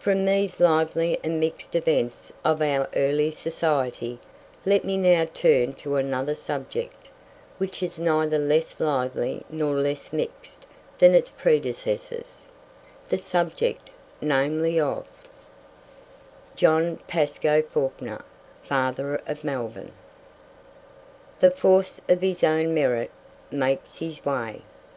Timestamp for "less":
8.40-8.80, 9.76-10.12